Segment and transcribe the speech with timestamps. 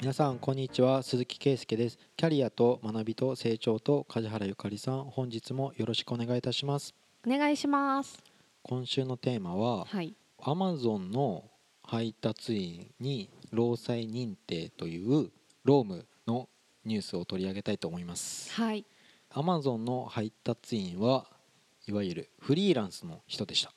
[0.00, 1.02] 皆さんこんにちは。
[1.02, 1.98] 鈴木圭介です。
[2.16, 6.94] キャリアと学びと成長と梶原ゆかりさん本日もよろしくお願いいたします。
[7.26, 8.22] お願いします。
[8.62, 10.14] 今週のテーマははい。
[10.38, 11.44] Amazon の
[11.82, 15.30] 配達員に労災認定という
[15.64, 16.48] ロームの
[16.84, 18.52] ニュースを取り上げたいと思います。
[18.52, 18.84] はい。
[19.30, 21.26] Amazon の配達員は
[21.88, 23.72] いわゆるフリーランスの人でした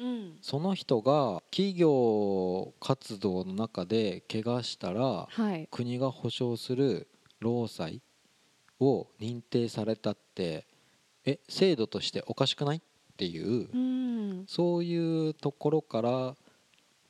[0.00, 0.38] うん。
[0.40, 5.68] その人が企業活動の中で怪我したらはい。
[5.70, 7.06] 国が保障する
[7.40, 8.00] 労災
[8.80, 10.66] を認定されたって
[11.26, 12.80] え制度としておかしくないっ
[13.16, 14.44] ていううん。
[14.46, 16.34] そういうところから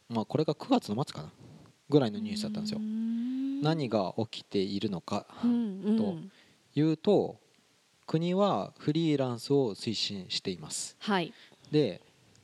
[0.08, 1.30] まあこれが9月の末かな
[1.88, 2.80] ぐらいのニュースだったんですよ。
[2.80, 2.82] う。
[2.82, 3.62] ん。
[3.62, 5.96] 何が起きているのかうんうん。
[5.96, 6.16] と
[6.74, 7.36] いうと
[8.06, 10.96] 国はフリーランスを推進しています。
[10.98, 11.32] はい。
[11.70, 12.00] で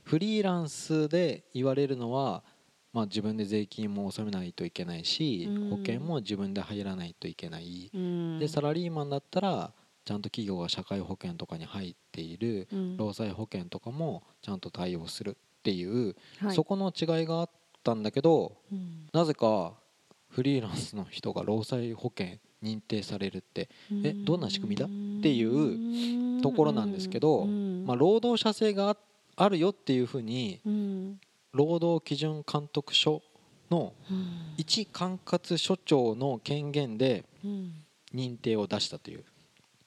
[0.06, 2.44] フリーランスで言われるのは、
[2.92, 5.70] まあ、自分で税金も納めないといけないし、うん。
[5.70, 8.38] 保険も自分で入らないといけない、うん。
[8.38, 9.72] でサラリーマンだったら
[10.04, 12.96] ちゃんと企業が社会保険とかに入っているうん。
[12.96, 16.54] 労災保険とかもちゃんと対応するっていう、はい。
[16.54, 17.50] そこの違いがあっ
[17.82, 19.08] たんだけどうん。
[19.12, 19.74] なぜか
[20.28, 23.68] フリーランスの人が労災保険認定されるって
[24.04, 24.88] えどんな仕組みだっ
[25.20, 27.84] ていうところなんですけどうん。
[27.84, 28.96] まあ、労働者性があ
[29.36, 31.20] あるよっていうふうにうん。
[31.52, 33.22] 労働基準監督署
[33.70, 34.54] のうん。
[34.56, 37.72] 一管轄署長の権限でうん。
[38.14, 39.24] 認定を出したという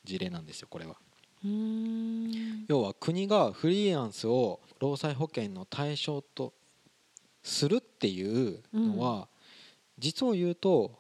[0.03, 0.95] 事例なんですよこれは。
[1.43, 2.65] うん。
[2.67, 6.53] 要は国がフリーランスを労災保険の対象と
[7.43, 9.27] するっていうのは、
[9.97, 10.91] 実を言うと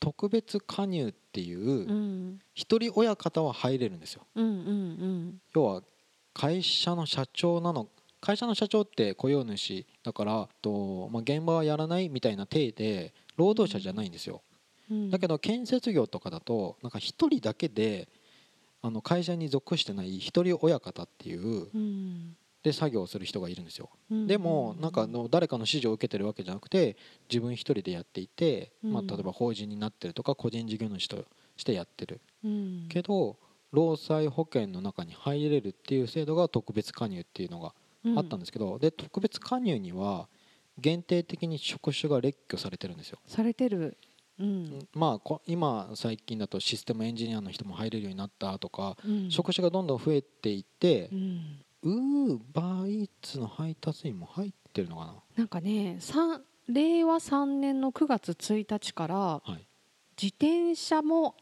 [0.00, 2.38] 特別加入っていううん。
[2.54, 4.26] 一人親方は入れるんですよ。
[5.54, 5.82] 要は
[6.34, 7.88] 会社の社長なの
[8.20, 14.42] 会社の社長って雇用主だからと、まあ、現場はやらないみたいな体で労働者じゃないんですよ。
[14.90, 15.10] うん。
[15.10, 18.08] だけど建設業とかだとなんか一人だけで
[18.80, 22.36] あの会社に属してない一人親方っていううん。
[22.62, 23.90] で作業をする人がいるんですよ。
[24.10, 24.26] うん。
[24.28, 26.96] でもなんかあの誰かの指示を受けてるわけじゃなくて
[27.28, 31.24] 自分一人でやっていて、まあ、うん例えば法人になってるとか個人事業主と
[31.56, 32.20] してやってる。
[32.44, 32.86] うん。
[32.88, 33.36] けど
[33.72, 37.74] 労災保険の中に入れるっていう制度が特別加入っていうのが
[38.16, 40.28] あったんですけど、で特別加入には
[40.78, 43.18] 限定的に職種が列挙されてるんですよ。
[43.26, 43.96] されてる。
[44.38, 44.86] うん。
[44.94, 49.30] まあこ今最近だとシステムエンジニアの人も入れるようになったとか、うん。
[49.30, 51.60] 職種がどんどん増えていってう、ん。
[51.82, 55.14] ウーバーイーツの配達員も入ってるのかな？
[55.36, 55.98] なんかね
[56.68, 59.66] 令和3年の9月1日からはい、
[60.20, 61.34] 自転車も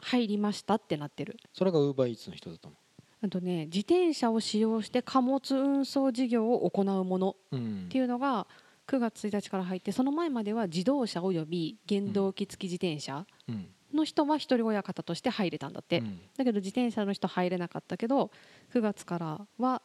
[0.00, 1.36] 入りましたってなってる。
[1.52, 2.76] それがウーバーイーツの人だと思
[3.20, 7.56] あとね自転車を使用して貨物運送事業を行うものう。
[7.56, 7.84] うん。
[7.86, 8.46] っていうのが
[8.86, 13.68] 9月1日から入ってその前までは自動車および原動機付き自転車うん。
[13.92, 16.20] の人は一人親方として入れたんだって、うん。
[16.36, 18.30] だけど自転車の人入れなかったけど
[18.74, 19.82] 9月からは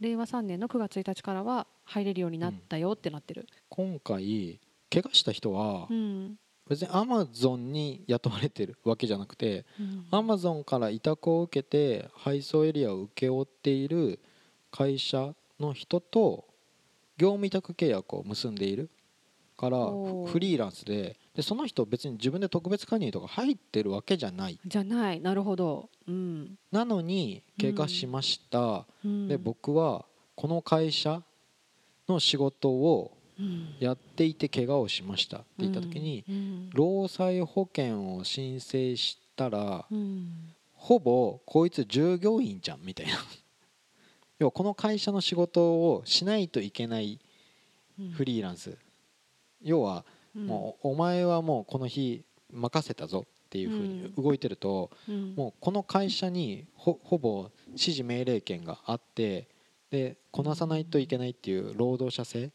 [0.00, 4.60] 令和3年の9月1日からは入れるようになったよってなってる、今回
[4.92, 6.36] 怪我した人はうん
[6.72, 10.06] 別にアマゾンに雇われてるわけじゃなくてうん。
[10.10, 14.18] アマゾンから委託を受けて配送エリアを請け負っている
[14.70, 16.46] 会社の人と
[17.18, 18.88] 業務委託契約を結んでいる
[19.58, 21.16] からフリーランスで。
[21.34, 24.58] でその人別に自分で特別加入とか入ってるわけじゃない。
[24.66, 25.20] じゃない。
[25.20, 26.58] なるほど、うん。
[26.70, 31.22] なのに怪我しました、うん、で僕はこの会社
[32.06, 33.21] の仕事をうん
[33.80, 35.38] やっていて怪我をしました。
[35.38, 36.70] って言った時に、うん。
[36.70, 40.54] 労災保険を申請したらうん。
[40.74, 43.12] ほぼこいつ従業員じゃんみたいな。
[44.38, 47.20] 要はこの会社の仕事をしないといけない
[47.98, 48.10] うん。
[48.10, 48.76] フリーランス。
[49.62, 50.04] 要は
[50.34, 55.34] もうお前はもうこの日任せたぞっていうふうに動いてるとうん。
[55.34, 59.48] もうこの会社にほほぼ指示命令権があって
[59.90, 62.50] でこなさないといけないっていう労働者性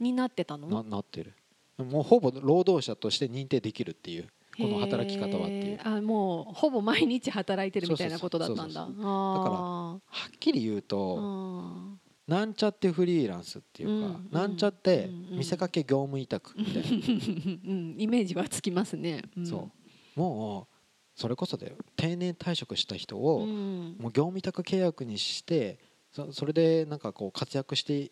[0.00, 0.68] になってたの？
[0.68, 1.34] ななってる。
[1.78, 5.80] もうほぼ労働者として認定できるっていうこの働き方はっていう。
[5.84, 8.62] あもうほぼ毎日働いてるみたいなことだったんだ。
[8.64, 9.04] そうそうそう。
[9.04, 11.96] あはっきり言うーとあ
[12.26, 19.46] なんちゃってフリーランスっていうか、うんなんちゃって見せかけ業務委託みたいな、ー うんイメージはつきますね、ん。
[19.46, 19.70] そ
[20.16, 20.18] う。
[20.20, 20.74] もう
[21.14, 21.76] それこそだよ。
[21.94, 23.96] 定年退職した人を、うん。
[23.98, 25.78] もう業務委託契約にして
[26.10, 28.10] そそれでなんかこう活躍して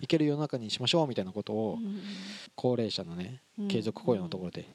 [0.00, 2.00] いける世の中にしましょうみたいなことをうん
[2.54, 4.66] 高齢者のねうん継続雇用のところで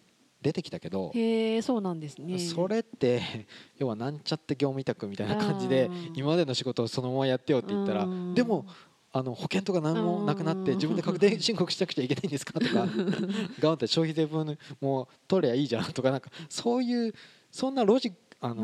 [0.41, 2.39] 出てきたけど、へえそうなんですね。
[2.39, 3.21] それって
[3.77, 8.33] 要はなんちゃって業務委託みたいな感じで今までの仕事をそのままやってよって言ったらうん。
[8.33, 8.65] でも
[9.11, 12.85] あの保険とか何もなくなって自分で確定申告しなくちゃいけないんですかとか
[13.59, 17.13] 頑張って消費税分もう取りゃいいじゃんとかなんかそういう
[17.51, 18.63] そんなロジあの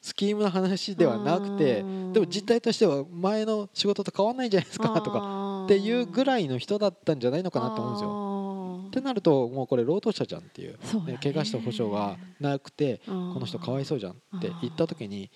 [0.00, 2.12] スキームの話ではなくてうん。
[2.12, 5.18] でも実態としては前の仕事と変わんないじゃないですかとか
[5.64, 8.10] っていうぐいらいの人だったんじゃないのかなと思うんですよ。
[8.10, 11.18] よってなるともうこれ労働者じゃんっていうねね。
[11.22, 15.30] 怪我した保証がなくてここの人かわいそうじゃんって言った時に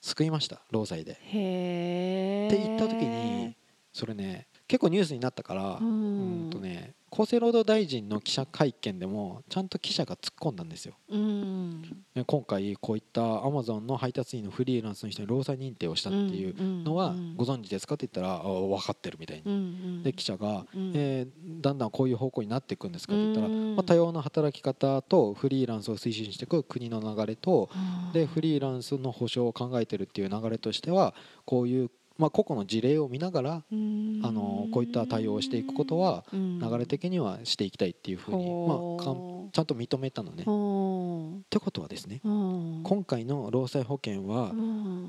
[0.00, 1.12] 救いました労災で。
[1.12, 3.56] って言った時に
[3.92, 10.94] それね結構ニュースになったからううんんとね厚生労働大臣の記者会見でもちゃんと記者が突っ込んだんですよ。
[11.10, 11.82] うん。
[12.14, 16.54] ね今回こういったアマゾンの配達員のフリーランスの人に労災認定をしたっていう
[16.84, 20.02] のはご存知ですかって言ったらあ分かってるみたいに。
[20.02, 20.92] で記者が、うん。
[20.94, 23.76] えーだんだんこういう方向になっていくんですかって言ったら、うん。
[23.76, 27.68] まあ、多様な働き方とフリーランスを推進していく国の流れと
[28.12, 31.14] でフリーランスの保障を考えてるっていう流れとしては
[31.44, 40.42] こういう、まあ、個々の事例を見ながらあのこういった対応をしていくことは流れ的にはしていきたいっていうふうに、まあ、かんちゃんと認めたのね。
[40.42, 44.52] ってことはですね今回の労災保険は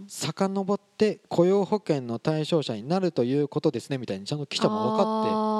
[0.08, 5.51] 遡って雇用保険の対象者になるということですねみたいにちゃんと記者も分かってか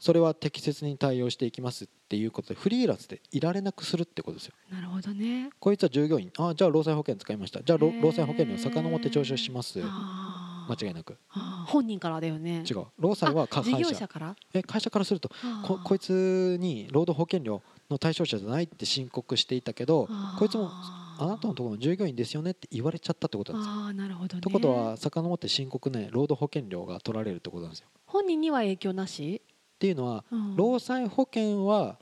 [0.00, 4.54] それは適切に対応していきますっていうことでフリーランスでいられなくするってことですよ。
[4.70, 5.50] なるほどね。
[5.58, 7.62] こいつは従業員あじゃあ労災保険使いました。
[7.62, 11.16] じゃあ労災保険料遡って徴収します間違いなく。
[11.66, 12.62] 本人からだよね。
[12.70, 12.84] 違う。
[12.98, 13.78] 労災は会社。
[13.78, 14.36] 業者から？
[14.52, 15.30] え会社からすると
[15.64, 20.08] ここいつに労働保険料の対象者じゃないって申告していたけど
[20.38, 20.70] こいつも
[21.20, 23.74] あなたのところの従業員ですよねって言われちゃったってことなんですよ。
[23.74, 24.38] ああなるほどね。
[24.38, 27.86] ってことは遡って申告ね労働保険料が取られるってことなんですよ。
[28.06, 29.40] 本人には影響なし？
[29.78, 30.56] っていうのはうん。
[30.56, 31.98] 労災保険は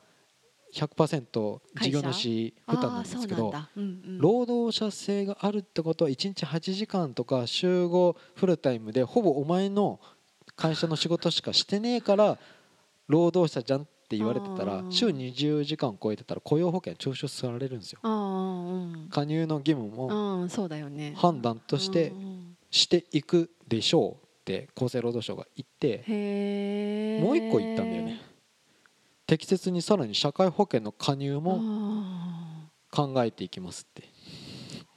[0.73, 3.71] 100%事業主負担なんですけどうなんだ。
[3.77, 4.19] うんうん。
[4.19, 10.01] 労働者性があるってことは1日8時間とか週5フルタイムでほぼお前の
[10.57, 12.39] 会社の仕事しかしてねえから
[13.09, 17.99] 労働者じゃんって言われてたら週20時間超えてたら雇用保険徴収されるんですよ。
[18.03, 20.09] あー加入の義務も
[21.15, 22.57] 判断としてうんうん。
[22.71, 26.05] していくでしょうって厚生労働省が言って
[27.21, 28.21] もう一個言ったんだよね。
[29.27, 34.09] 適切にさらに社会保険の加入もあ考えていきますって。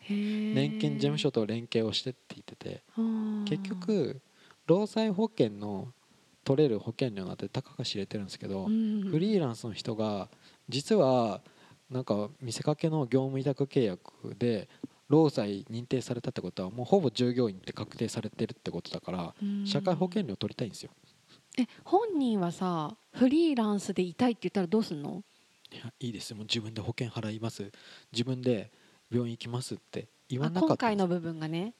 [0.07, 2.83] 年金事務所と連携をしてって言ってて。
[3.45, 4.21] 結局
[4.67, 5.87] 労災保険の
[6.43, 9.01] 取れる保険料なんてたかが知れてるんですけどうん。
[9.09, 10.29] フリーランスの人が
[10.67, 11.41] 実は
[11.89, 14.69] なんか見せかけの業務委託契約で
[15.09, 19.65] 労災認定されたってことはもうほぼ従業員って確定されてるってことだからうん。
[19.65, 20.91] 社会保険料取りたいんですよ。
[21.57, 25.23] え本人はさフリーランスでいたいって言ったらどうすんの？
[25.71, 26.29] いやいいです。
[26.29, 27.71] よもう自分で保険払います。
[28.11, 28.71] 自分で
[29.11, 31.73] 病院行きますって言わあなかった今回の部分がね、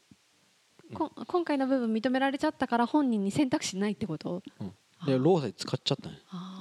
[0.89, 0.95] うん。
[0.95, 4.73] こ今回の部分認められちゃったから本人に選択肢ないってこと、うん。
[4.99, 6.21] あで労災使っちゃったのよ。
[6.31, 6.58] あー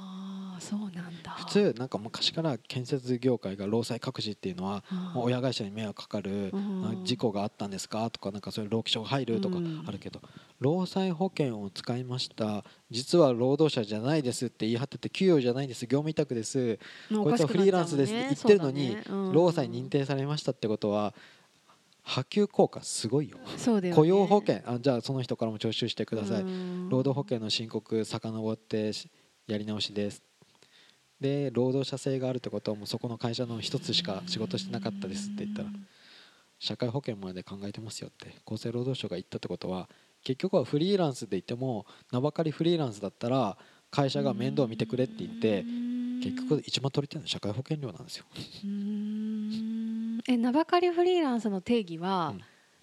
[0.59, 1.31] そうなんだ。
[1.31, 4.83] 普通なんか昔から建設業界が労災隠しっていうのは
[5.15, 6.85] う親会社に迷惑かかるうん。
[6.85, 9.83] あ事故があったんですかとかなんかそういう労基署が入るとかうん。
[9.85, 10.21] あるけど
[10.59, 12.63] 労災保険を使いました。
[12.89, 16.79] 実は労働者じゃないですって言い張ってて給与じゃないです業務委託です。
[17.09, 18.97] こいつはフリーランスですって言ってるのに
[19.31, 21.13] 労災認定定されましたってことは
[22.03, 23.93] 波及効果すごいよね。
[23.93, 24.61] 雇用保険。
[24.65, 26.41] あじゃあその人からも徴収してください。
[26.41, 26.89] うん。
[26.89, 29.11] 労働保険の申告遡ってし
[29.47, 30.23] やり直しです
[31.19, 35.69] で労働者性があるってことはもうそこの会社の一つしか仕事してなかったですって言ったら
[36.59, 39.89] 社会保険まで考えてますよって厚生労働省が言ったってことは
[40.23, 43.57] 結局はフリーランスでいても名ばかりフリーランスだったら
[43.91, 45.63] 会社が面倒見てくれって言って
[46.21, 48.25] 結局一番取りたいのは社会保険料なんですよ。
[48.65, 50.19] うん。
[50.27, 52.35] え名ばかりフリーランスの定義は、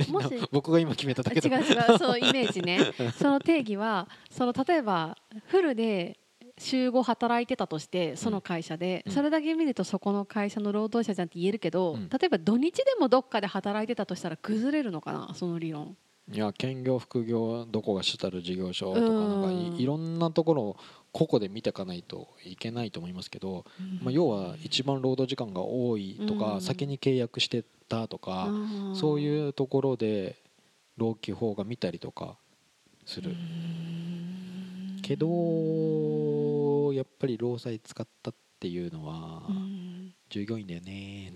[0.09, 1.59] もし 僕が今決めただけだ。
[1.59, 2.81] 違う違うそうイメージね。
[3.17, 5.17] その定義はその例えば
[5.47, 6.19] フルで
[6.59, 9.13] 週5働いてたとしてその会社で、うん。
[9.13, 12.09] それだけ見るとそこの会社の労働者じゃんって言えるけど、うん。
[12.09, 15.97] 例えば土日でもどっかで働いてたとしたら崩れるのかなその理論。
[16.33, 19.29] いや兼業副業どこが主たる事業所とかうん。
[19.29, 20.77] なんかいいろんなところを
[21.13, 23.65] 個々で見ていかないといけないと思いますけど、
[24.03, 26.61] まあ、要は一番労働時間が多いとか、うん。
[26.61, 28.51] 先に契約してたとか、
[28.95, 30.37] そうういうところで
[30.97, 32.37] 労基法が見たりとか
[33.05, 35.01] する、ん。
[35.03, 35.29] けど
[36.93, 40.13] やっぱり労災使ったっていうのはうん。
[40.29, 41.33] 従業員だよね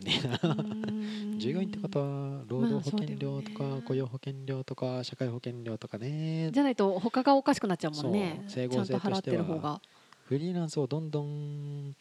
[1.39, 6.51] 従業員ってことは労働保険料とか雇用保険料とか社会保険料とかね。
[6.53, 8.45] じゃないと他がおかしくなっちゃうもんね。
[8.49, 9.81] 整ちゃんと払っ合性としては。
[10.25, 11.95] フリーランスをどんどん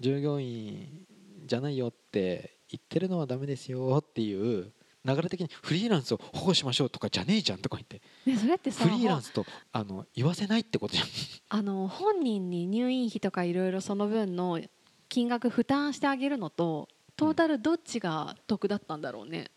[0.00, 1.06] 従業員
[1.46, 4.72] じゃないよって言ってるのはダメですよっていう
[5.06, 8.02] 流れ的にフリーランスを保護しましょうとかじゃねえじゃんとか言って。
[8.26, 11.06] ねそれってさフリーランスとあの言わせないってことじゃん。
[11.48, 14.60] あの本人に入院費とかいろいろその分の
[15.08, 19.50] 金額負担してあげるのとトータルどっちが得だったんだろうね。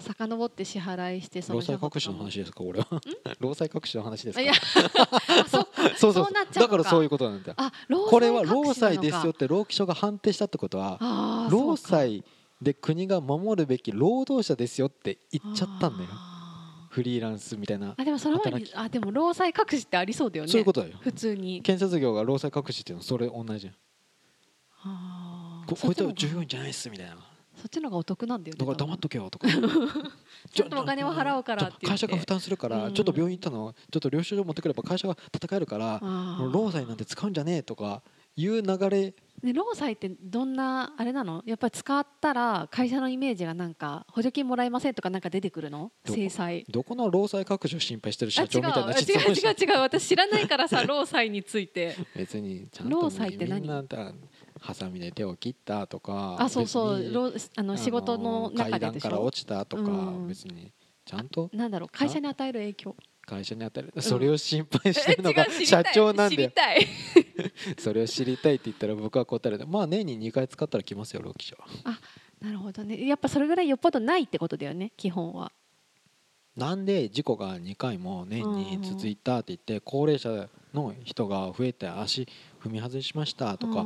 [0.00, 2.86] 遡って支払いしてその労災隠しの話ですか俺は。
[3.38, 4.42] 労災隠しの話ですか？
[4.42, 5.20] いやあ
[5.96, 6.26] そうそう。
[6.52, 7.54] だからそういうことなんだ
[8.10, 10.98] これは労災ですよって労基署が判定したってことは
[11.50, 11.96] 労そうか。
[11.96, 12.24] 災
[12.64, 16.08] で国が守るべき労働者ですよって言っちゃったんだよ。
[16.12, 20.50] あフリーランスみたいなーあでもその前にあでも労災隠しってありそうだよね。
[20.50, 20.96] そういうことだよ。
[21.00, 21.60] 普通に。
[21.60, 23.74] 建設業が労災隠しっていうのはそれ同じじゃん。
[24.84, 25.68] あー。
[25.68, 27.16] ここいつは従業員じゃないっすみたいな。
[27.56, 29.48] そっちの方がお得なんだよねだから黙っとけよとか。
[30.52, 32.94] ちょっとお金を払うから会社が負担するからうん。
[32.94, 36.00] ちょっと病院行ったのちょっと領収書持ってくれば会社が戦えるから
[36.52, 38.02] 労災なんて使うんじゃねえとか
[38.36, 39.14] いう流れ。
[39.42, 41.42] ね、労災ってどんなあれなの？
[41.44, 45.92] やっぱり使ったら会社のイメージがなんか補助金もらえませんとかなんか出てくるの？
[46.06, 46.64] 制裁。
[46.70, 49.80] どこの労災隠しを心配してる社長みたいな違う違う違う。
[49.80, 51.94] 私知らないからさ 労災について。
[52.16, 53.68] 別にちゃんと労災って何
[54.60, 57.34] ハサミで手を切ったとかあそうそう。
[57.56, 59.08] あの仕事の中ででしょ？
[59.10, 59.86] から落ちたとかう
[60.22, 60.28] ん。
[60.28, 60.72] 別に
[61.04, 61.88] ちゃんとなんだろう。
[61.92, 62.96] 会社に与える影響？
[63.26, 64.02] 会社に与える。
[64.02, 66.30] それを心配してるのえが社長なんだよ。
[66.30, 66.86] 知りたい
[67.78, 71.56] それを知りたいって言ったら僕は答えるまあ年に2回使ったら来ますよ労基署
[72.40, 73.06] なるほどね。
[73.06, 75.50] やっぱそれぐらいよっぽどないってことだよね基本は。
[76.56, 82.28] なんで事故が2回も年に続いたって言って高齢者の人が増えて足
[82.62, 83.84] 踏み外しましたとか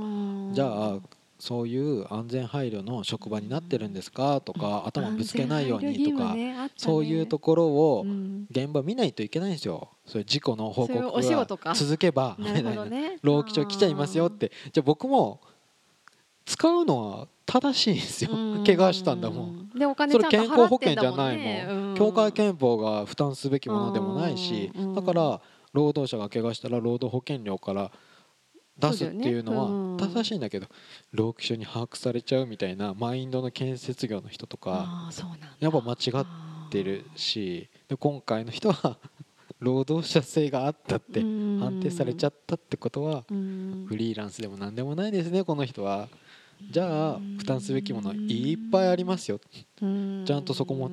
[0.53, 0.99] じゃあ
[1.39, 4.41] そういう安全配慮の職場になってるんですか？
[4.41, 6.35] とか頭ぶつけないようにとか
[6.77, 8.05] そういうところを
[8.51, 9.91] 現場見ないといけないんですよ。
[10.05, 11.01] そういう事故の報告
[11.65, 13.19] が続けばみなたいなるほどね。
[13.23, 14.51] 労基署来ちゃいますよって。
[14.73, 15.41] じゃあ僕も
[16.45, 18.31] 使うのは正しいんですよ。
[18.67, 19.71] 怪我したんだもん。
[19.79, 21.95] でお金それ健康保険じゃないもん。
[21.95, 24.95] 協会憲法が負担すべきものでもないし、うん。
[24.95, 25.41] だから
[25.73, 27.93] 労働者が怪我したら労働保険料から
[28.79, 30.67] 出すっていうのは正しいんだけど
[31.13, 35.11] 労基署に把握されちゃうみたいなマインドの建設業の人とか
[35.61, 38.99] やっぱ間違ってるしで今回の人は
[39.59, 46.09] 労働者性があったって判定されちゃったってことはうんフリーランスでも何でもないですねこの人は。
[46.73, 49.41] じゃあ負担すべきものいっぱいありますよ。
[49.81, 50.25] うん。
[50.27, 50.91] ちゃんとそこも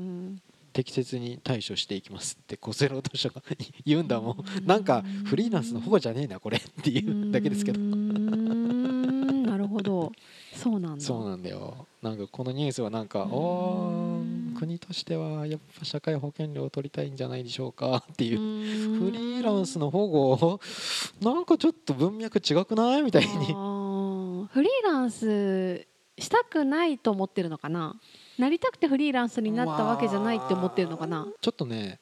[0.75, 3.41] 適切に対処していきますって厚生労働省が
[3.85, 4.43] 言うんだもん。
[4.65, 7.79] なんかフリーランスの保護じゃねえなこれっていうだけですけど。
[7.79, 10.11] なるほど。
[10.53, 11.01] そうなんだ。
[11.01, 11.87] そうなんだよ。
[12.01, 13.31] なんかこのニュースはなんかうん。
[13.31, 18.37] おー国としてはやっぱ社会保険料を取りたいんじゃないでしょうかっていう。
[18.99, 20.59] フフリーランスの保護
[21.21, 23.29] なんかちょっと文脈違くないみたいに。
[23.29, 27.95] フリーランスしたくないと思ってるのかな？
[28.37, 31.27] なりたくてフリーランスになったわけじゃないって思ってるのかな。
[31.41, 31.99] ちょっとね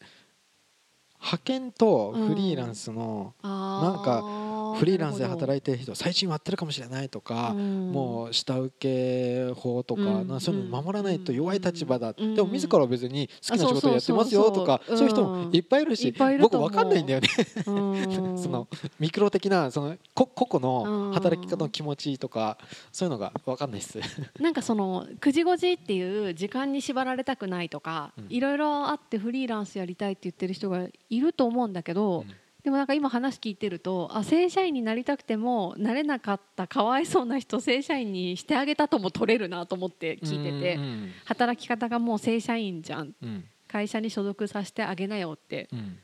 [1.23, 10.27] 派遣とフリーランスのなんかフリーランスで働いいてる人最近割ってるかもしれないとか、ももう下請け法とか、うん。
[10.27, 12.35] なそういうの守らないと弱い立場だ、うん。
[12.35, 16.69] でも自らは別に好きな仕事やってますよとかあそういう人もいっぱいいるし、僕と思う。
[16.69, 17.27] わかんないんだよね。
[17.27, 17.63] そ
[18.43, 18.67] その
[18.99, 21.09] ミクロ的なその個個々うん。
[21.09, 22.57] の働き方の気持ちとか
[22.91, 23.99] そういうのがわかんないっす。
[24.39, 28.27] なんかその9時5時っていう時間に縛られたくないとかうん。
[28.29, 32.35] いろいろあってフリーランスやりたいって言ってる人がいると思うんだけど、うん。
[32.63, 43.13] でもなんか今話聞いてるとあ正社員になりたくてもなれなかったかわいそうな人正社員にしてあげたとも取れるなと思って聞いてて、うん働き方がもう正社員じゃん。
[43.21, 43.43] うん。
[43.67, 45.67] 会社に所属させてあげなよって。
[45.73, 45.97] うん。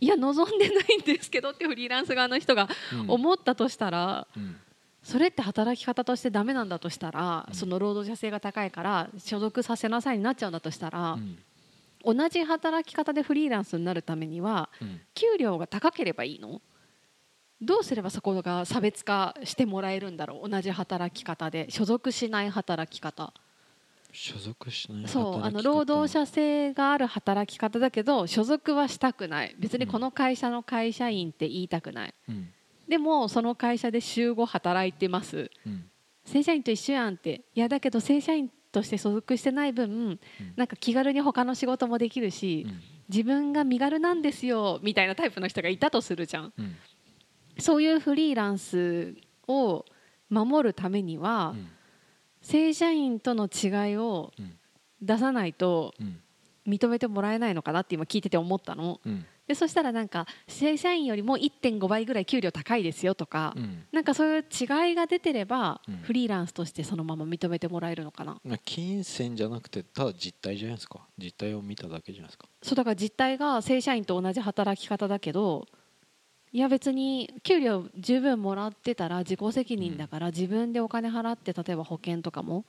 [0.00, 3.10] いや望んでないんですけどってフリーランス側の人がうん。
[3.10, 4.56] 思ったとしたら、うん
[5.02, 11.38] それって働き方としてダメなんだとしたら、うんその労働者性が高いから所属させなさいになっちゃうんだとしたらう、ん
[12.06, 15.00] 同じ働き方でフリーランスになるためにはうん。
[15.14, 16.62] 給料が高ければいいの？
[17.60, 20.48] どうすればそこが差別化してもらえるんだろう？
[20.48, 21.66] 同じ働き方で。
[21.70, 23.32] 所属しない働き方。
[24.12, 29.54] 所属しないそうあの労働者性がある働き方だけど所属はしたくない。
[29.58, 32.14] 別にこの会社の会社員って言いたくない。
[32.28, 32.48] うん。
[32.88, 35.50] でもその会社で週5働いてます。
[35.66, 35.84] うん。
[36.24, 37.42] 正社員と一緒やんって。
[37.54, 40.18] いやだけど正社員として所属してない分
[40.56, 42.80] なんか気軽に他の仕事もできるしうん。
[43.08, 46.52] 自分が身軽なんですよみたいなタイプの人がいたとするじゃん。
[46.58, 46.76] うん。
[47.58, 49.14] そういうフリーランス
[49.46, 49.84] を
[50.28, 51.68] 守るためにはうん。
[52.42, 54.56] 正社員との違いをうん。
[55.02, 56.20] 出さないとうん。
[56.66, 59.00] 認めてもらえないのかなって今聞いてて思ったの。
[59.06, 63.84] うんでそしたらなんか正社員よりも1.5倍ぐらい給料高いですよとか、うん。
[63.92, 65.96] なんかそういう違いが出てれば、うん。
[65.98, 68.40] フリーランスとしてそのまま認めてもらえるのかな。
[68.44, 71.00] まあ金銭じゃなくてただ実態じゃないですか。
[71.16, 72.48] 実態を見ただけじゃないですか。
[72.62, 75.66] そうだから実態が正社員と同じ働き方だけど
[76.52, 82.64] いや別に給料十分もらってたら自己責任だから自分でお金払って例えば保険とかも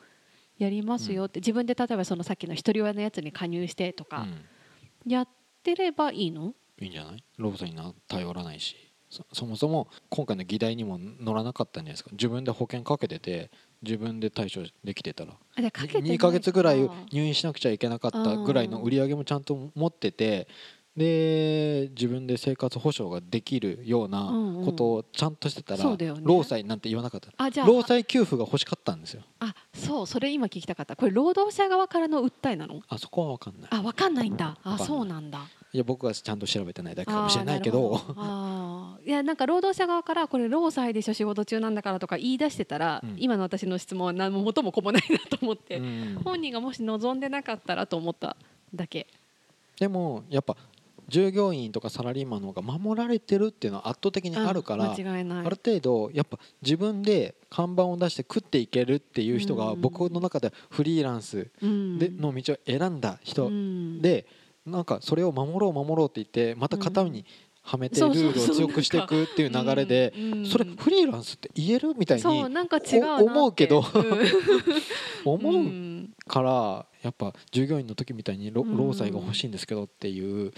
[0.57, 4.27] やりますよって自分で例えばそのさっきの一人親のやつに加入してとか
[5.05, 5.11] うん。
[5.11, 5.27] やっ
[5.63, 6.53] てればいいの？
[6.79, 7.23] いいんじゃない？
[7.37, 8.75] ロボットにな頼らないし。
[9.09, 12.09] そそもそも今回の議題にも乗らなかったんじゃないですか？
[12.11, 13.49] 自分で保険かけてて
[13.81, 15.31] 自分で対処できてたら。
[15.55, 20.47] あじゃあかけてない2ヶ月ぐらいか入院しなくちゃいけなかったぐらいの売り上げもちゃんと持ってて
[20.97, 24.65] で自分で生活保障ができるようなうんうん。
[24.65, 26.21] ことをちゃんとしてたら、そうだよね。
[26.23, 27.29] 労災なんて言わなかった。
[27.37, 29.21] あじゃあ労災給付が欲しかったんですよ。
[29.39, 30.95] あそうそれ今聞きたかった。
[30.95, 32.81] これ労働者側からの訴えなの？
[32.89, 33.69] あそこは分かんない。
[33.71, 34.57] あ分かんないんだ。
[34.63, 34.87] あわかんない。
[34.87, 35.39] そうなんだ。
[35.71, 38.01] いや僕はちゃんと調べてないだけかもしれないけど。
[38.15, 39.07] ああー。
[39.07, 43.15] いやなんか労働者側からこれ労災でしょ仕事中なんだからとか言い出してたら、うん。
[43.19, 46.21] 今の私の質問は何も元も子もないなと思って、うん。
[46.23, 48.35] 本人がもし望んでなかったらと思った
[48.73, 49.05] だけ。
[49.79, 50.57] でもやっぱ
[51.07, 59.81] 従業員とかサラリーマンの方が守られてるっていうのは圧倒的にあるから、ある程度やっぱ自分で看板を出して食っていけるっていう人がうん。
[59.81, 61.97] 僕の中ではフリーランスうん。
[61.97, 63.47] での道を選んだ人。
[63.47, 64.01] うん。
[64.01, 64.25] で
[64.65, 67.25] なんかそれを守ろう守ろうって言ってまた型に
[67.61, 70.13] はめてルールを強くしていくっていう流れで
[70.49, 73.79] それフリーランスって言えるみたいに思うけど。
[73.93, 74.25] うん。
[75.25, 76.13] 思ううん。
[76.27, 80.51] からやっぱ従業員の時みたいに労災が欲しいんですけどっていう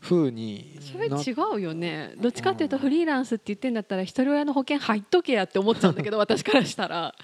[0.00, 0.76] 風に
[1.08, 2.14] なそれ違うよね。
[2.18, 7.14] どっちかっていうとフリーランスって言ってんだったら一人親の保険入っとけやって思っちゃうんだけど私からしたら。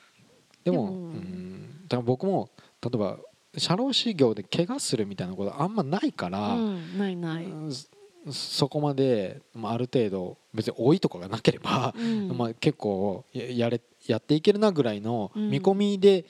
[0.64, 0.92] でもでも。
[0.92, 1.80] うん。
[1.88, 2.50] だから僕も
[2.82, 3.18] 例えば
[3.56, 12.28] 社労士業で怪我するみたいなことあんまないから、うんないない、うんそそこまで、まあ、ある程度別に多いとかがなければ、うん。
[12.36, 15.50] まあ、結構ややれやっていけるなぐらいのうん。
[15.50, 16.24] 見込みで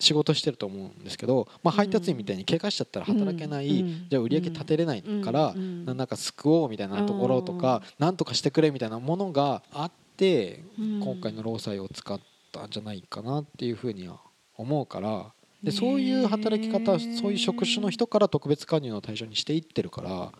[0.00, 4.06] 仕事してると思うんですけど、まあ、配達員みたいに怪我しちゃったら働けない、うん。
[4.08, 5.84] じゃあ売り上げ立てれないから、うん。
[5.84, 11.00] ななんか救おうみたいなところとか、なんとかしてくれみたいなものがあって、うん。
[11.00, 12.18] 今回の労災を使っ
[12.50, 14.20] たんじゃないかなっていうふうには
[14.56, 20.32] 思うからでそういう働き方そういう職種の人から特別加入の対象にしていってるから。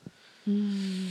[0.48, 1.08] うん。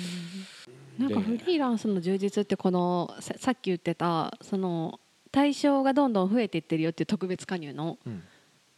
[0.98, 5.00] なんかでフリーランスの充実ってこのささっき言ってたその
[5.32, 8.24] 対象がどんどん増えていってるよっていう特別加入のうん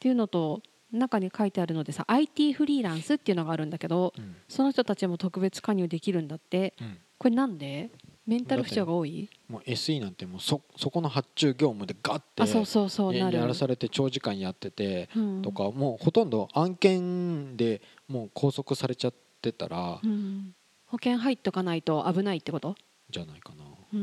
[0.02, 4.36] っていうのと中に書いてあるのでさ IT フリーランスっていうのがあるんだけどうん。
[4.50, 6.74] その人たちも特別加入できるんだって。
[6.82, 6.98] うん。
[7.20, 7.92] これなんで？
[8.26, 9.30] メンタル不調が多い？
[9.48, 15.42] もう SE なんてもうそそこの発注業務でガッてあそうそうそうやらされて長時間やっててうん。
[15.44, 20.56] とかもうほとんど案件でもう拘束されちゃってたらうん。
[20.88, 22.76] 保険入っとかないと危ないってこと？
[23.12, 23.66] じゃないかな。
[23.94, 24.00] うー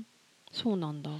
[0.00, 0.02] ん。
[0.50, 1.10] そうなんだ。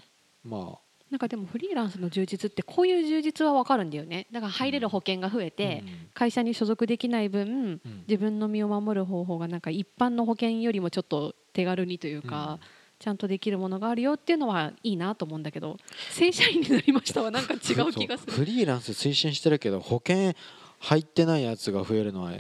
[0.45, 0.79] ま
[1.11, 4.27] なんかでもフリーランスの充実ってこういう充実は分かるんだよね。
[4.33, 12.59] だから入れる保険が増えあて、会社に所属できない分自分の身を守る方法がなんか一般の保険よりもちょっと手軽にというか、
[12.99, 15.77] ちゃんとできるものがあるよっていうのはいいなと思うんだけど
[16.11, 18.33] 正社員になりましたはなんか違う気がする。
[18.33, 20.33] フリーランス推進してるけど保険
[20.79, 22.33] 入ってないやつが増えるのは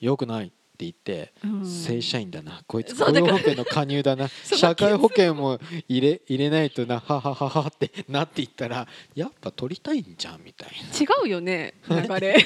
[0.00, 1.66] 良くないって言って、うん。
[1.66, 2.62] 正社員だな。
[2.66, 4.28] こいつ雇用保険の加入だな。
[4.44, 7.00] 社会保険も入れ入れないとな。
[7.00, 12.36] ははははって なっていったらやっぱ取りたいんじゃんみたい違うよね流れ。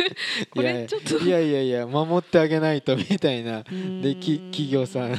[0.50, 1.18] これちょっと。
[1.28, 3.62] やいやいやいや守ってあげないとみたいな。
[3.62, 5.12] できうん企業さん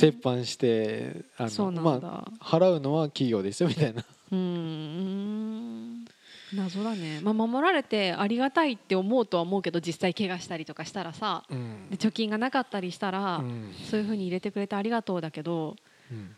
[0.00, 4.04] 折半してあのまあ払うのは企業ですよみたいな。
[4.32, 5.49] うーん
[6.54, 11.88] 謎だね、まあ、守られてありがたいって思うとは思うけど実際怪我したりとかしたらさうん。
[11.90, 13.72] で貯金がなかったりしたら、うん。
[13.90, 15.76] そういうふうに入れてくれてありがとうだけど
[16.10, 16.36] うん。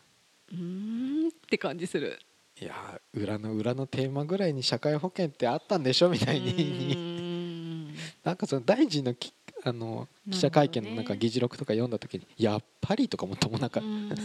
[0.53, 2.19] うーんって感じする。
[2.61, 6.95] いや裏の裏のテーマぐらいに社会保険ってあったんでしょみたいに。
[6.95, 7.95] ん。
[8.23, 9.33] なんかその大臣のき
[9.65, 13.49] あの記者会見のなんか議事録とか読んだ時にやっぱりとか思った。
[13.49, 13.71] もんなん。
[13.71, 13.81] か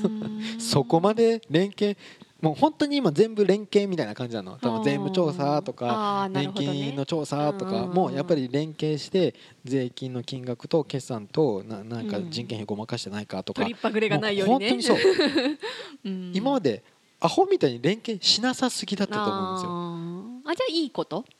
[0.59, 1.95] そこまで連携
[2.41, 4.57] もう本当に今全部連携みたいな感じなの。
[4.61, 13.61] 多分税務調査とか年金の調査とかうんもやっぱり連携して税金の金額と決算とななんかうん人件費ごまかしてないかとか。
[13.63, 14.69] 取りっぱぐれがないようにね。
[14.71, 14.97] もう本当にそう。
[16.05, 16.31] うん。
[16.35, 16.83] 今まで
[17.19, 20.51] アホみたいに連携しなさすぎだったと思うんですよ。
[20.51, 21.25] あじゃあいいこと？
[21.27, 21.31] い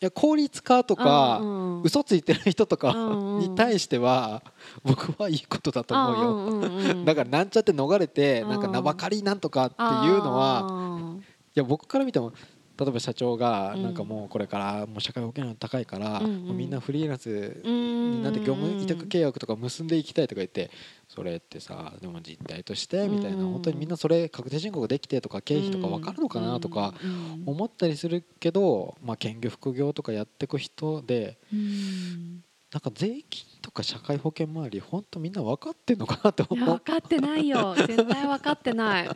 [0.00, 1.82] や効率化とかうんうん。
[1.82, 2.92] 嘘ついてる人とか
[3.40, 4.42] に対しては
[4.84, 6.34] 僕はいいことだと思うよ。
[6.34, 8.60] うんうんうんだからなんちゃって逃れてうんなん。
[8.62, 11.20] か名ばかりなんとかっていうのは
[11.54, 12.32] いや僕から見ても
[12.78, 13.82] 例えば社長がうん。
[13.82, 20.70] なんかもうこれからもう社会保険料高いから、みんなフリーランスにになって業務委託契約とか結んでいきたいとか言って
[21.08, 32.44] それってさでも実態としてみたいな本当にみんなそれ確定申告できてとか経費とか分かるのかなとかうん思ったりするけど、まあ、兼業副業とかやってく人でうん。
[32.70, 37.74] なんか税金とか社会保険周り本当みんな分かってんのかなっていや思う分かってないよ。
[37.74, 39.10] 絶対分かってない。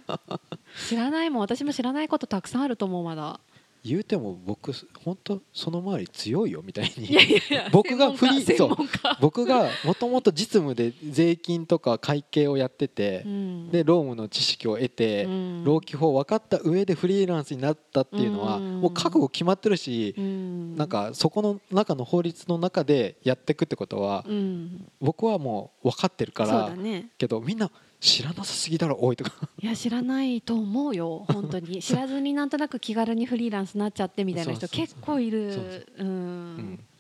[0.88, 1.42] 知らないもん。
[1.42, 3.40] 私も知らないことたくさんあると思うまだ
[3.85, 4.73] 言うても僕
[5.05, 7.16] 本当その周り強いよみたいに。
[7.73, 9.18] 僕がフリー専門家専門家。
[9.21, 13.71] 僕がもともと実務で税金とか会計をやってて、うん。
[13.71, 15.64] で労務の知識を得て、うん。
[15.64, 18.81] 労基法分かった上でフリーランスになったっていうのは、うん。
[18.83, 20.77] もう覚悟決まってるし、うん。
[20.77, 24.87] なんかそこの中の法律の中でやっていくってことは、うん。
[25.01, 26.77] 僕はもう分かってるかそうら
[27.18, 27.71] けどみんな
[28.02, 29.30] 知らなさすぎだろ多いとか。
[29.62, 31.80] いや知らないと思うよ本当に。
[31.80, 35.86] 知らずになんとなく気軽にフリーランスになっちゃってみたいな人結構いる。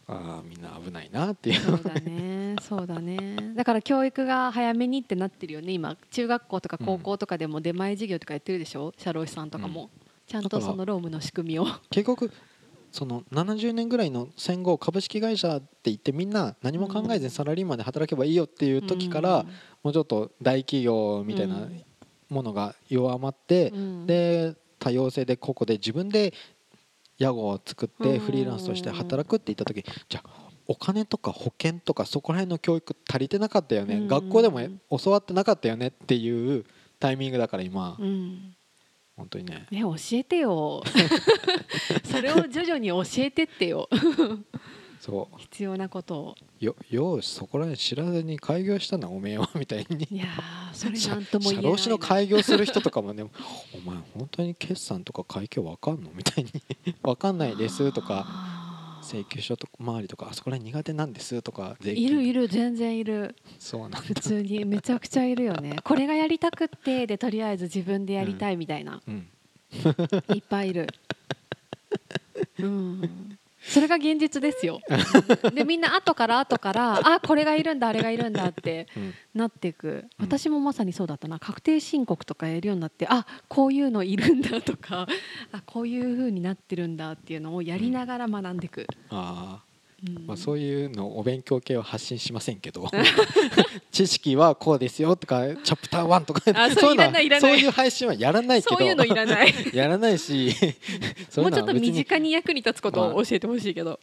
[0.06, 1.60] ああみんな危ないなっていう。
[1.60, 3.36] そうだねそうだね。
[3.56, 5.96] だから教育が早めにってなってるよね今。
[6.12, 9.88] 中学校とか高校とかでも出前授業とかやってるでしょ社労士さんとかも、うん。
[10.28, 11.66] ちゃんとその労務の仕組みを。
[11.90, 12.30] 結局
[12.92, 19.46] その70年ぐらいの戦後株式会社って言ってみんな何も考えずにサラリーマンで働けばいいよっていう時から、
[19.82, 21.68] もうちょっと大企業みたいな
[22.28, 24.06] ものが弱まって、うん。
[24.06, 26.34] で多様性で個々で自分で
[27.16, 28.12] 屋号を作っうん。
[28.12, 34.08] てフリーランスとして働くって言った時じゃあお金とか保険とかそこら辺の教育足りてなかったよね、うん。
[34.08, 34.60] 学校でも
[35.02, 36.64] 教わってなかったよねっていう
[37.00, 38.54] タイミングだから今、うん
[39.22, 39.66] 本当にね。
[39.70, 40.82] ね教えてよ。
[42.04, 43.88] それを徐々に教えてってよ。
[44.98, 45.38] そう。
[45.38, 46.34] 必要なことを。
[46.58, 50.08] よよしそこら辺知らずに開業したなおめえはみたいに。
[50.10, 51.70] いやーそれ社なんとも言えないな。
[51.70, 53.22] 社労士の開業する人とかもね
[53.74, 56.10] お前本当に決算とか会計わかんの？
[56.12, 56.50] みたいに。
[57.02, 58.26] わかんないですとか
[59.02, 63.34] 請求書とか周りとかあそこら辺苦手なんですとか税いるいるる全然いる。
[63.58, 65.76] そうなん普通にめちゃくちゃいるよね。
[65.84, 69.28] これがやりたくってでとりあえず自分でやりたいみたいな、うん。
[70.34, 70.86] いっぱいいる。
[72.58, 74.80] うんそれが現実ですよ。
[75.54, 79.88] でみんな後から後からあこれがいるんだあれがいるんだってうんなっていく。
[80.18, 81.38] うん私もまさにそうだったな。
[81.38, 85.06] 確定申告とかやるようになってあこういうのいるんだとか
[85.52, 89.71] あこういう風になってるんだっていうのをやりながら学んでいく、ああうん
[90.26, 92.90] まあそういうのお勉強系は発信しませんけど。
[93.92, 96.42] 知識はこうですよとかチャプター1とか。
[96.54, 98.76] あそういう配信はやらないけど。
[98.76, 99.54] そういうのいらない。
[99.72, 100.54] やらないし。
[101.36, 104.00] もうちょっと身に近に役に立つことを教えてほしいけど、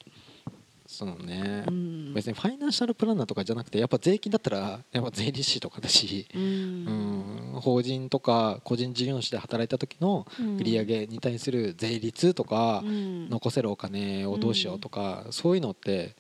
[0.90, 1.66] そうね。
[1.68, 2.14] うん。
[2.16, 7.56] 別にファイナンシャルプランナーとかじゃなくてやっぱ税金だったらやっぱ税理士とかだし、ううん。
[7.58, 10.58] ん、法人とか個人事業主で働いた時のうん。
[10.58, 13.30] 売上に対する税率とか、うん。
[13.30, 16.16] 残せるお金をどうしようとか、そういうのって、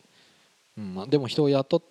[0.78, 1.82] うんまあ、でも人を雇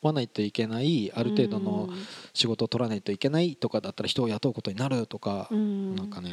[0.00, 1.90] わないといけないある程度の
[2.32, 5.96] 仕事を取らないといけないとかだったら人を雇うことになるとか、うん。
[5.96, 6.32] なんかね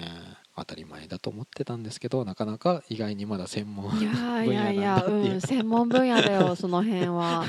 [0.59, 5.33] 当たり前だと思ってたんですけどなかなか意外にまだ専門いやい分野やいやなんだっていう。
[5.33, 7.45] うん、 専門分野だよその辺は。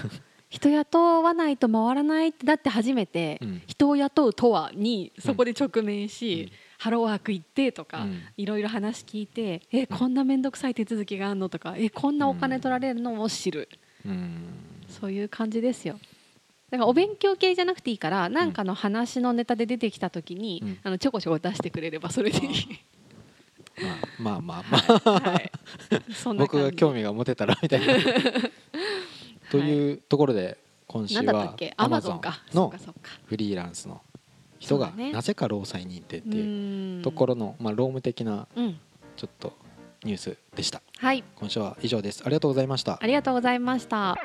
[0.50, 3.62] 人雇わないと回らないってだって初めてうん。
[3.66, 6.52] 人を雇うとはにそこで直面し、うん。
[6.78, 8.22] ハローワーク行ってとか、うん。
[8.36, 13.68] いろいろ話聞いてえこんな面倒くさい手続きがあるのとかえこんなお金取られるのを知る、
[14.04, 14.44] うん。
[14.88, 15.98] そういう感じですよ。
[16.70, 20.78] だからお勉強系じゃなくていいから何かの話のネタで出てきた時に、うん。
[20.82, 22.80] あのちょこちょこ出してくれればそれでいい、
[24.18, 25.50] まあまあまあまあ、はい、
[26.12, 27.80] そんな僕が興味が持てたらみたい。
[27.86, 27.94] な。
[29.50, 29.92] とい。
[29.92, 32.20] うところで今週はアマゾン
[32.54, 32.72] の
[33.26, 34.00] フリーランスの
[34.58, 37.00] 人がなぜか労災認定ってい。
[37.00, 38.46] うところのまあ労務的な
[39.16, 39.52] ちょっと
[40.04, 40.82] ニュースでした。
[40.98, 41.24] はい。
[41.36, 42.22] 今週は以上です。
[42.24, 42.66] ありがとうござい。
[42.66, 42.98] ました。
[43.00, 43.58] ありがとうござい。
[43.58, 44.16] ました。